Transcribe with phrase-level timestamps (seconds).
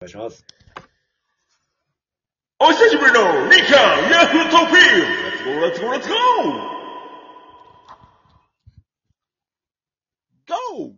[0.00, 0.44] 願いします。
[2.58, 6.14] お久しぶりの日韓ヤフートピー !Let's go, let's go, let's go!
[10.46, 10.92] Go!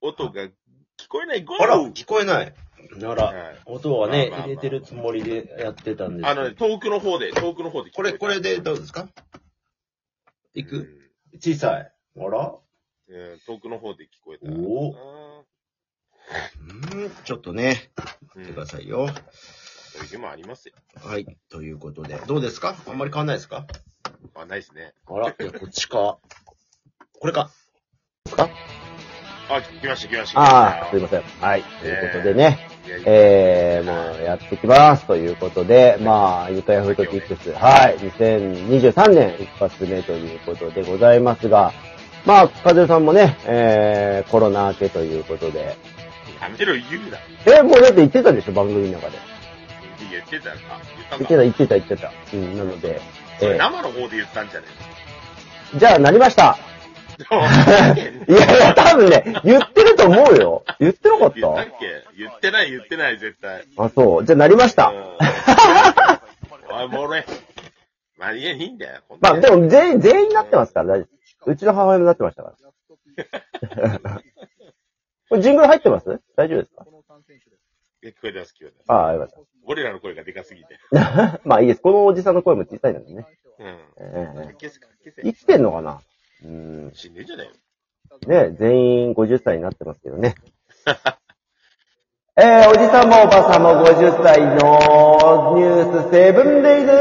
[0.00, 0.50] 音が聞
[1.08, 1.54] こえない Go!
[1.60, 2.54] あら、聞こえない。
[3.04, 9.08] あら、はい音はね、まあまあまあ入れてるつもりでやってたんですあのね、遠くの方で、遠くの方で聞これ、これでどうですか？
[10.54, 11.10] いうんく
[11.40, 11.92] 小さい。
[12.18, 12.54] あら？
[13.08, 14.50] えー遠くの方で聞こえた。
[14.52, 15.42] おあ
[16.94, 19.06] うん、ちょっとね、ーうん見てくださいよ。
[19.08, 20.74] そういう日もありますよ。
[20.96, 21.36] はい。
[21.48, 22.76] ということで、どうですか？
[22.88, 23.66] あんまり変わんないですか？
[24.34, 24.92] あ、ないですね。
[25.06, 26.18] あら、いや、こっちか。
[27.20, 27.50] これか。
[29.48, 30.40] あ、来ました、来ました。
[30.40, 31.22] ああ、すい来ません。
[31.22, 31.62] はい。
[31.62, 32.88] とえいうことでね、ました。
[32.88, 35.06] いやいやえー、もうやってきます。
[35.06, 37.96] ということで、まあ、ユタヤフートキックス、はい。
[37.98, 41.72] 2023年一発目ということでございますが、
[42.26, 45.76] まあ、カズルさんもね、えー、コロナ明けということで、
[46.40, 47.18] やめろ、言うな。
[47.58, 49.18] え、もうだって言ってたでしょ、番組の中で。
[50.10, 50.56] 言ってたか
[51.16, 52.36] 言ったか言ってた、言ってた、言ってた。
[52.36, 53.00] うん、なので、
[53.38, 56.58] それえ生の方で言ったんじゃねー、じゃあ、なりました。
[57.96, 60.64] え いやいや、多分ね、言ってると思うよ。
[60.80, 61.86] 言ってなかっ言ったったけ？
[62.18, 63.64] 言ってない、言ってない、絶対。
[63.78, 64.24] あ、そう。
[64.26, 64.88] じゃあ、なりました。
[64.88, 65.16] うん
[66.68, 67.24] おい、もう俺。
[68.18, 69.00] まあ、いや、いいんだよ。
[69.20, 71.15] まあ、でも、全員、全員なってますから、大丈夫。
[71.46, 72.54] うちの母親もなってましたか
[74.02, 74.22] ら。
[75.28, 76.20] これ、ジングル入ってます？
[76.36, 76.84] 大丈夫ですか？
[76.84, 78.92] 聞こえす、聞こえてます。
[78.92, 79.28] ああ、よかっ
[79.64, 80.78] 俺らの声がでかすぎて。
[80.92, 81.40] た。
[81.44, 81.80] まあ、いいです。
[81.80, 83.26] このおじさんの声も小さいのでね。
[83.58, 83.66] うん。
[83.98, 84.54] え。
[85.24, 86.00] 生きてんのかな？
[86.44, 86.90] うん。
[86.94, 87.50] 死んでんじゃね
[88.26, 90.34] ね、全員50歳になってますけどね。
[92.38, 94.46] えー、おじさんもおばさんも50歳の
[95.56, 96.92] ニュースセブンデイズ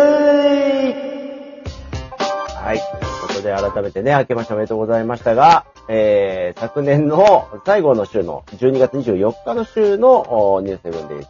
[2.55, 3.04] はい。
[3.45, 11.27] で改めてね、明けましておめでとうございましたが、えー、昨年の最後の週の12月24日の週のおニュースセブンデイズ。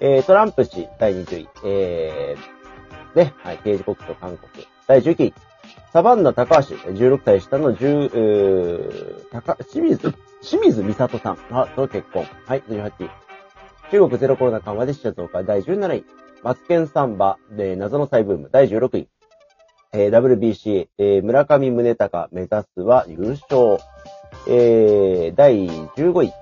[0.00, 1.48] えー、トランプ氏第20位。
[1.64, 4.66] えー、ね、はい、刑事国と韓国。
[4.86, 5.34] 第19位。
[5.92, 12.26] サバンナ高橋、16歳下の10、うー高、清水、清水美里さんあと結婚。
[12.46, 13.10] はい、18位。
[13.90, 16.04] 中国ゼロコロナ緩和で死者増加、第17位。
[16.42, 19.08] マツケンサンバで謎の再ブーム、第16位。
[19.94, 23.78] えー WBC、えー村上宗隆目指すは優勝。
[24.48, 26.32] えー第15位。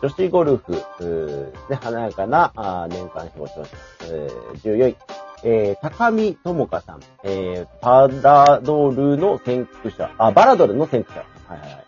[0.00, 3.74] 女子ゴルフ、うね、華やかなあ年間表彰式。
[4.12, 4.96] えー14位。
[5.42, 11.52] えー、高見智香さん、えー、パラドルの先駆者、あ、バラドルの先駆者。
[11.52, 11.84] はいはいはい。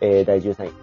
[0.00, 0.68] えー、第13位。
[0.68, 0.74] し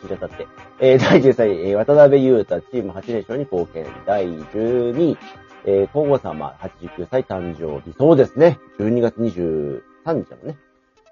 [0.00, 0.46] 死んじゃったって。
[0.80, 3.86] えー、第13位、えー、渡辺裕太、チーム8連勝に貢献。
[4.06, 5.18] 第12位、
[5.64, 7.94] えー、皇后様、89歳誕生日。
[7.96, 8.58] そうですね。
[8.78, 9.82] 12月23
[10.24, 10.56] 日だもんね。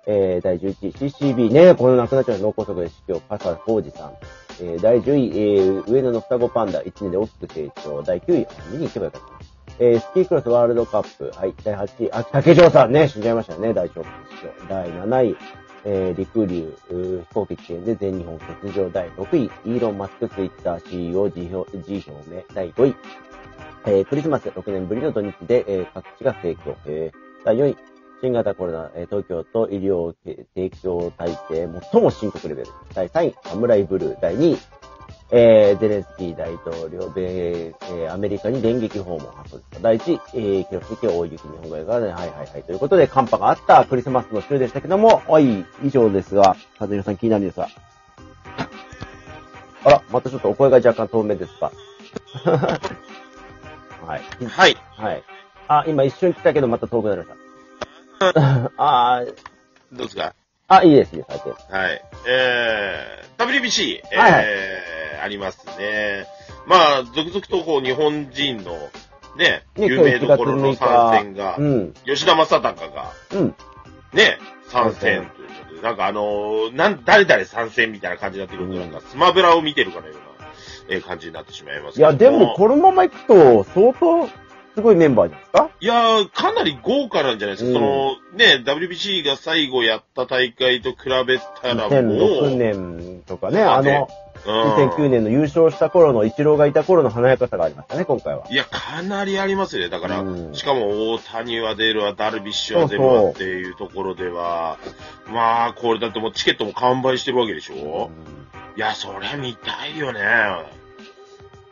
[0.07, 4.13] えー、第11位、CCB ね、この亡くなっちゃう脳梗塞で死去、笠浩二さん。
[4.61, 8.03] えー、第10位、えー、上野の双子パンダ、1年で大きく成長。
[8.03, 9.51] 第9位、見に行けばよかった。
[9.79, 14.09] えー、スキークロスワールドカップ、はい、第8位、あ、竹城さんね、死んじゃいましたね、大丈夫で
[14.61, 14.69] す。
[14.69, 15.37] 第7位、
[15.85, 22.95] えー、陸流、う飛行機危険で全日本欠場第6位、イーロン・マスクツイッター CEO 辞表辞表明第5位、
[23.87, 27.77] えー、クリスマス6年ぶりの土日で、えー、各地が盛況、えー、第4位、
[28.21, 30.15] 新型コロナ、えー東京都医療
[30.55, 32.69] 提供体制最も深刻レベル。
[32.95, 34.21] 第3位、サムライブルー。
[34.21, 34.59] 第2位、
[35.33, 39.83] えー、ゼレンスキー大統領、米、えー、アメリカに電撃訪問発です。
[39.83, 42.63] 第1位、えー、記録的大雪日本海側で、はいはいはい。
[42.63, 47.69] ということで、寒波があったクリスマスの週でしたけども、はい、以上ですが、和弘さん気になるんですが。
[49.85, 51.73] あら、またちょっとお声が若干透明ですか。
[54.11, 54.23] はい。
[54.47, 54.77] はい。
[54.97, 55.23] はい。
[55.69, 58.71] あ、今一瞬来たけどまた遠くなりました。
[58.77, 59.35] あー
[59.93, 60.35] どうですか？
[60.69, 61.31] あ、いいです、いいです、
[61.73, 61.83] はい。
[61.85, 62.03] はい。
[62.29, 64.45] えー、WBC、えーはいはい
[65.23, 66.25] ありますね。
[66.67, 68.73] まあ、続々とこう、日本人の、
[69.37, 71.93] ね、ね有名どころの参戦がう、ん。
[72.07, 73.55] 吉田正尚が、うん。
[74.15, 74.39] ね、
[74.69, 80.21] 参戦ということで、なんかあのーなん、誰々参戦みたいな感じになってくると、うんなんかスマブラを見てるかのような、
[80.89, 84.27] えー感じになってしまいますいや、でも、このまま行くと、相当、
[84.75, 85.71] すごいメンバーじゃないですか？
[85.81, 87.71] いやー、かなり豪華なんじゃないですか。
[87.71, 87.75] うん。
[87.75, 90.97] その、ね、WBC が最後やった大会と比
[91.27, 98.45] べたらもう、2006年とかね、あの、うん2009年の優勝した頃の、イチローがいた頃の華やかさがありましたね、今回は。
[98.49, 99.89] いや、かなりありますね。
[99.89, 104.79] だから、うんしかも大谷は出るわ、ダルビッシュは出るわっていうところでは、
[105.33, 108.11] まあ、これだってもうチケットも完売してるわけでしょ、
[108.77, 110.21] いや、そりゃ見たいよね。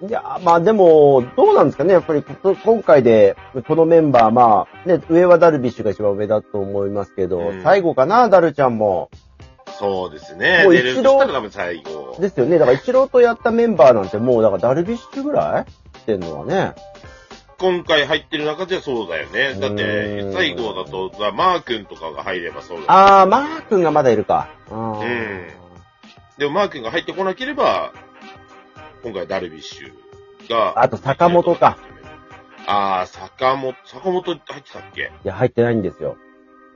[0.00, 3.36] いや、まあでも、どうなんですかね、やっぱりこ今回で、
[3.66, 9.10] このメンバー、まあ、ね、上はダルビッシュが一番上だと思いますけど、うん最後かな、ダルちゃんも。
[9.78, 10.62] そうですね。
[10.64, 12.16] もう一度としたら多分最後。
[12.18, 12.58] ですよね。
[12.58, 15.70] だから、一郎とやったメンバーなんてもう、だから、ダルビッシュぐらい
[16.00, 16.74] ってんのはね。
[17.58, 19.54] 今回入ってる中ではそうだよね。
[19.54, 24.48] だっうて最後だと、マー君とかが入ればそうだあー、マー君がまだいるか。
[24.70, 25.46] うんうん
[26.38, 27.92] でもマー君が入ってこなければ、
[29.02, 30.80] 今回ダルビッシュが。
[30.80, 31.78] あと坂本か。
[32.68, 35.10] ああ、坂本、坂本入ってたっけ？
[35.24, 36.16] いや、入ってないんですよ。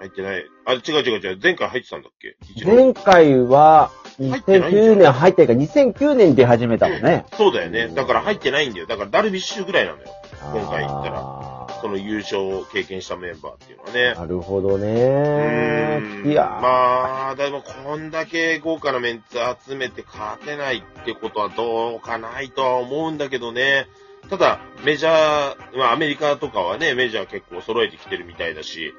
[0.02, 0.44] 入ってない。
[0.66, 1.38] あ、違う違う違う。
[1.40, 2.36] 前回入ってたんだっけ？
[2.64, 7.24] 前回は、入ってないんじゃん2009年入ってるから、2009年に出始めたもんね。
[7.36, 7.88] そうだよね。
[7.88, 8.86] だから入ってないんだよ。
[8.86, 10.04] だからダルビッシュぐらいなのよ。
[10.52, 14.14] 今回言ったらその優勝を経験したメンバーっていうのはね。
[14.14, 16.00] なるほどうね。
[16.24, 23.86] いやー、まあ、でもこんだけ豪華なメンツ集めて勝てないってことはどうかないとは思うんだけどね。
[24.30, 28.94] ただ、メジャー、まあアメリカとかはね、メジャー結構揃えてきてるみたいだし、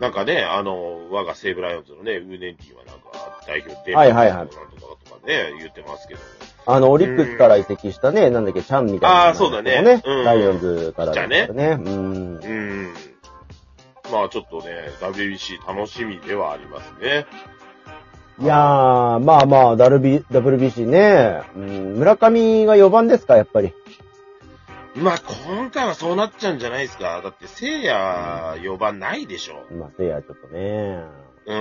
[0.00, 6.20] なんかね、あの、我が西武ライオンズのね、ウーネンティはなんか代表で、はいはいはいなんとかとかね、言ってますけど。
[6.66, 9.28] あの、オリックスから移籍したね、なんだっけ、チャンみたいな。
[9.28, 10.02] あーそうだねね。
[10.04, 11.48] うんライオンズからじゃね。
[11.50, 12.36] うん。
[12.36, 12.94] うん。
[14.12, 17.26] まあちょっとね、WBC 楽しみではありますね。
[18.38, 21.40] いやー、まあまあ、ダルビ、WBC ね。
[21.56, 23.72] うん、村上が4番ですか、やっぱり。
[24.96, 27.20] まあ今回はそうなっちゃうんじゃないですか。
[27.22, 29.66] だって、聖夜4番ないでしょ。
[29.74, 31.04] まあ、せいや、ちょっとね。
[31.46, 31.54] う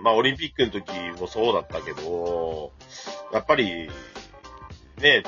[0.00, 0.02] ん。
[0.02, 2.72] まあ、オリンピックの時もそうだったけど、
[3.32, 3.88] やっぱり、
[4.98, 5.22] ね、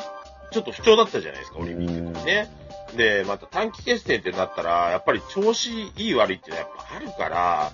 [0.50, 2.50] ちょっと不調だったじゃないですか、オリンピックの時ね。
[2.96, 7.72] で、また短期決戦ってなったら、やっぱり調子いい悪いってやっぱあるから、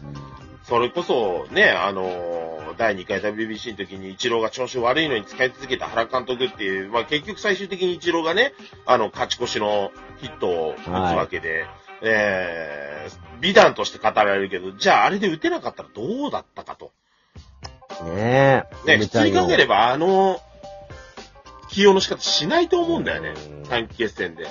[0.65, 8.53] それこそね、あの、第2回 WBC の時にイチローが調子悪いのに使い続けた原監督っていう、まあ結局最終的にイチローがね、
[8.87, 11.67] あの、勝ち越しのヒットを打つわけで、
[12.03, 16.93] えー、美談として語られるけど、じゃああれで打てなかったらどうだったかと。
[18.05, 18.97] ねえ。
[18.97, 19.77] ね、普通に考えれば。
[19.77, 20.41] ばあの、
[21.69, 23.62] 起用の仕方しないと思うんだよねうん。
[23.65, 24.47] 短期決戦で。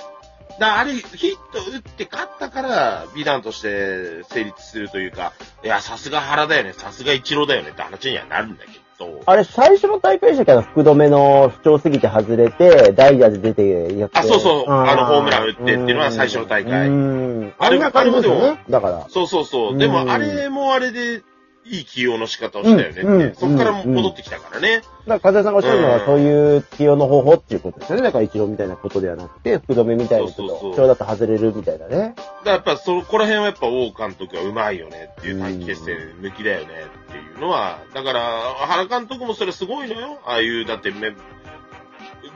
[0.58, 5.32] だあれ、ヒット打って勝ったから、美談として成立するというか、
[5.64, 9.20] いや、さすが原だよね、さすが一郎だよねって話にはなるんだけど。
[9.26, 10.54] あれ、最初の大会でしたけ？
[10.54, 14.18] ど、福留の不調すぎて外れて、代打で出てやって。
[14.20, 17.52] あそうそうーあのホームラン打ってっていうのは最初の大会うん。
[17.58, 18.64] あれあんな感じですよあれね。
[18.70, 19.06] だから。
[19.10, 19.74] そうそうそうう。
[19.74, 21.22] んでも、あれもあれで、
[21.66, 23.00] いい起用の仕方をしたよねって。
[23.00, 24.82] うんうんそこから戻ってきたからね。
[25.06, 28.02] だから、風さんがおっしゃるのは、うんそういう起用の方法っていうことですよね。
[28.02, 31.96] だから、一郎みたいなことではなくて、福留みたいなちょっと、そうそうそう不調だと外れるみたいなね。
[31.96, 38.20] だからやっぱそこら辺はやっぱ王監督はうまいよねっていう短期決戦抜きだよねっていうのは、だから
[38.66, 40.18] 原監督もそれすごいのよ。
[40.26, 41.14] ああいう、だってめ、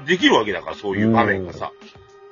[0.07, 1.73] できるわけだからそういう場面がさ。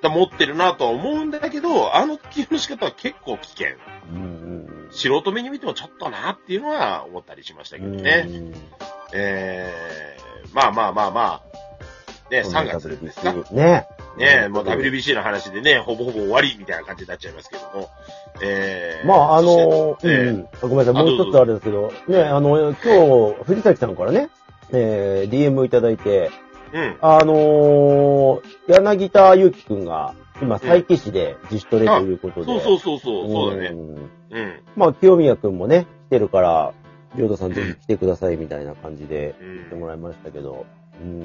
[0.08, 3.68] 持ってるなとは思うんだけど、あの起用の仕方は結構危険。
[4.12, 4.45] うん
[4.90, 8.28] 素人目に見てもちょっとなっていうのは思ったりしましたけどね。
[9.12, 11.42] えー、まあまあまあま
[12.28, 13.32] あ、ね、3月ですか？
[13.52, 13.86] ね。
[14.18, 17.90] ねもう WBC の話でね、ほぼほぼ終わりみたいな感じになっちゃいますけども。
[18.42, 24.30] えー、まあ、あの、そしてうんうんごめんなさい、あもう一つあれですけど、ね、あの、今日、藤崎さんからね、
[24.72, 26.30] えー、DM いただいて、
[26.72, 26.98] えーうん。
[27.00, 32.46] あのー、柳田祐樹くんが、今、佐伯市で自主トレということで。
[32.46, 33.70] そうそうそうそう、そうだね。
[33.70, 34.08] んうん。
[34.76, 36.72] まあ、清宮くんもね、来てるから、
[37.16, 39.54] りょうたさんぜひ来てくださいみたいな感じでうん。
[39.56, 40.66] 言ってもらいましたけど。
[41.00, 41.24] うん、い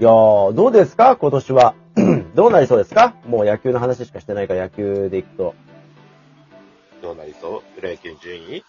[0.00, 1.16] やー、どうですか？
[1.16, 1.74] 今年は。
[2.34, 3.14] どうなりそうですか？
[3.26, 5.54] もう野球の話しかしてないから野球でいくと。
[7.02, 7.80] どうなりそう？
[7.80, 8.64] プロ野球順位？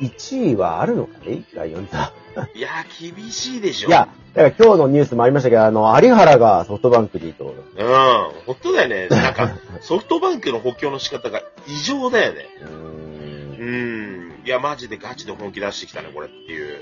[0.00, 1.42] 1位はあるのかね？
[1.54, 2.12] ライオンズは。
[2.54, 3.88] いやー、厳しいでしょ。
[3.88, 7.44] いや、だから今日のニュースもありましたけど、あの、有原がソフトバンクにいと。
[7.44, 7.54] うん。
[8.46, 9.08] 本当だよね。
[9.08, 12.46] なんか、ソフトバンクの補強の仕方が異常だよね。
[12.62, 14.42] うーうんん。
[14.44, 16.80] いや、マジでガチで本気出してきたね、これっていう。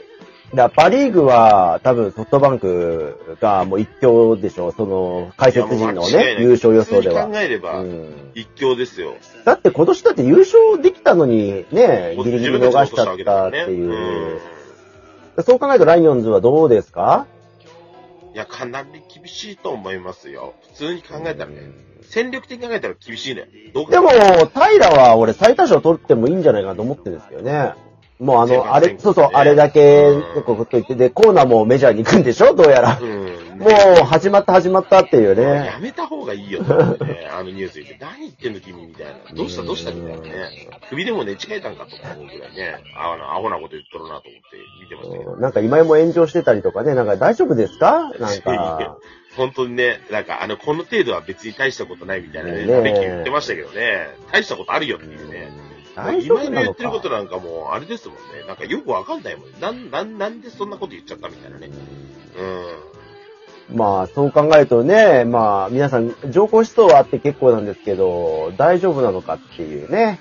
[0.55, 7.35] だパリーグは多分ソフトバンクがもう一強でしょその解説陣のね、優勝予想では普通に。
[7.35, 9.15] 考えれば、うん一強ですよ。
[9.45, 13.91] だって今年だって優勝できたのにね、ギリギリ逃しちゃったっていう
[15.37, 15.41] う。
[15.41, 15.45] ん。
[15.45, 17.27] そう考えるとライオンズはどうですか？
[18.35, 20.55] いや、かなり厳しいと思いますよ。
[20.73, 21.73] 普通に考えたらね。
[22.03, 23.49] 戦力的に考えたら厳しいね。
[23.73, 27.73] でも、平は俺最多勝取ってもいいんじゃないかなと思ってるんですよね。
[28.21, 32.55] もうあの、あれ、そうそう、あれだけうん、こう言って、で、コーナーもメジャーに行くんでしょ？
[32.55, 32.99] どうやら。
[33.01, 33.59] うん。
[33.59, 35.79] もう、始まった始まったっていうやね。
[35.81, 39.13] めた方がいいよ あのニュース言って、何言ってんの君みたいな。
[39.35, 39.63] どうした？
[39.63, 40.69] どうしたみたいなね。
[40.91, 45.37] 首でも寝違えたんかと思うぐらいね、あの、アホなこと言っとるなと思って見てましたけど。
[45.37, 48.11] なんか今井も炎上してたりとかね、なんか大丈夫ですか？
[48.19, 48.99] なんか、
[49.37, 55.70] 本当にね、なんか、あの、この程度は別に大したことないみたいなね、ね言ってましたけどね、大したことあるよっていうね。
[55.97, 58.47] 大丈今の言夫なのかってることなんかもう、あれですもんね。
[58.47, 59.57] なんかよくわかんないもんね。
[59.61, 61.71] なん、なん、なんでそんなこと言っちゃったみたいなね。
[63.69, 63.77] うん。
[63.77, 70.21] まあ、そう考えるとね、まあ、皆さん、上皇思想はあって結構なんですけど、大丈夫なのかっていうね。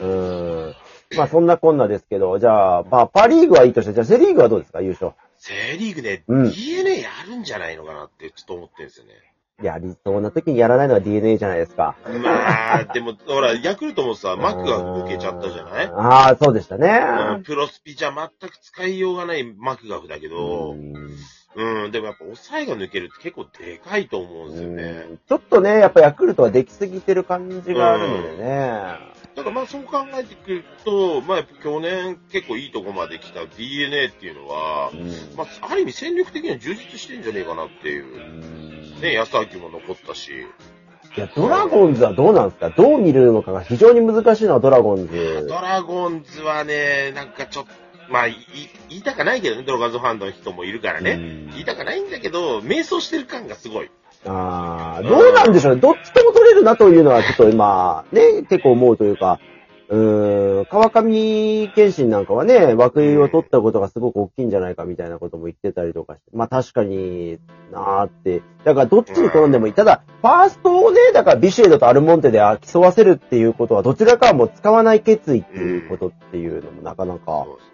[0.00, 0.74] ううん、ん。
[1.16, 5.12] まあ、そんなこんなですけど、じゃあ、まあ、パリーグはいいとして、じゃあ、セリーグはどうですか、優勝。
[5.38, 9.14] セリーグね、うん DNA やるんじゃないのかなってちょっと思ってるんですよね。
[9.62, 11.94] やりそうな時にやらないのは DNA じゃないですか。
[12.22, 15.86] まあ、でも、ほら、ヤクルトもさ、 マックが抜けちゃったじゃない？
[15.94, 16.88] ああ、そうでしたね。
[17.34, 21.10] うんプロスピじゃ全く使いようがないマクガフだけど、うん、
[21.54, 25.18] でもやっぱ抑えが抜けるって結構でかいと思うんですよね。
[25.28, 29.12] ちょっとね、やっぱヤクルトはできすぎてる感じがあるのでね。
[29.34, 39.00] だからまあそう考えてくると、まあやっぱ去年結構いいとこまで来た DNA っていうのは、うんまあある意味戦力的には充実してんじゃねえかなっていう。
[39.00, 40.30] ね、安明も残ったし。
[41.14, 45.46] いや、ドラゴンズはどうなんですかどう見るのかが非常に難しいのはドラゴンズ。
[45.46, 47.70] ドラゴンズはね、なんかちょっと、
[48.12, 48.36] まあ、い
[48.90, 51.12] 言いたかないけどね、ドラゴンズファンの人もいるからね。
[51.12, 53.90] うん言いたかないんだけど、迷走してる感がすごい。
[54.26, 55.80] ああ、どうなんでしょうね。
[55.80, 59.40] どっちとも取れるなというのはちょっと今、ね、結構思うというか、
[59.88, 67.38] うーん、川上健信なんかはね、枠井を取ったことがすごく大きいんじゃないかみたいなことも言ってたりとかして、まあ確かに
[67.70, 68.40] なーって。
[68.64, 69.72] だからどっちに転んでもいい。
[69.74, 72.40] ただ、ファーストをね、だからビシエドとアルモンテで
[72.72, 77.71] 競わせるっていうことは、どちらかはもう使わない決意っていうことっていうのもなかなかそ、う。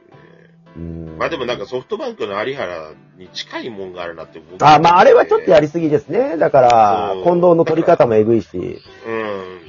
[1.18, 6.37] まあでもなんかソフトバンクの有原に近いもんがあるなって僕あ、まああれはちょっとやりすぎですね。
[6.37, 8.56] だから、近藤の取り方もえぐいし。
[8.56, 8.78] うん。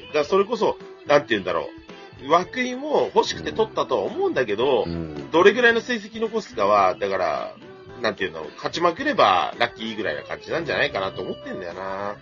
[0.07, 1.79] だからそれこそ、なんて言うんだろう。
[2.21, 7.55] 涌井も欲しくて取ったとは思うんだけど、うんどれぐらいの成績残すかは、だから、
[8.01, 12.15] なんていうの、勝ちまくればラッキーぐらいな感じなんじゃないかなと思ってんだよな。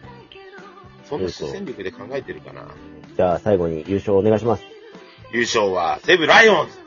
[1.06, 2.68] そんな戦力で考えてるかな。
[3.16, 4.64] じゃあ最後に優勝お願いします。
[5.32, 6.87] 優勝は西武ライオンズ